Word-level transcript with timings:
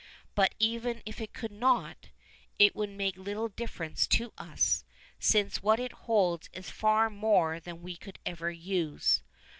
But 0.33 0.55
even 0.57 1.03
if 1.05 1.21
it 1.21 1.31
could 1.31 1.51
not, 1.51 2.09
it 2.57 2.75
would 2.75 2.89
make 2.89 3.15
little 3.17 3.49
difference 3.49 4.07
to 4.07 4.33
us, 4.35 4.83
since 5.19 5.61
what 5.61 5.79
it 5.79 5.91
holds 5.91 6.49
is 6.53 6.71
far 6.71 7.11
more 7.11 7.59
than 7.59 7.83
we 7.83 7.97
could 7.97 8.17
ever 8.25 8.49
use. 8.49 9.21